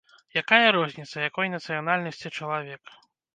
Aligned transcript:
Якая 0.41 0.69
розніца, 0.75 1.17
якой 1.29 1.51
нацыянальнасці 1.57 2.33
чалавек. 2.37 2.83